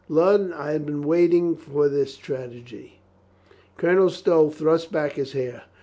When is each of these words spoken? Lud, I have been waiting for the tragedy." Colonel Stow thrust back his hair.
Lud, 0.09 0.51
I 0.53 0.71
have 0.71 0.87
been 0.87 1.03
waiting 1.03 1.55
for 1.55 1.87
the 1.87 2.07
tragedy." 2.07 2.97
Colonel 3.77 4.09
Stow 4.09 4.49
thrust 4.49 4.91
back 4.91 5.13
his 5.13 5.33
hair. 5.33 5.65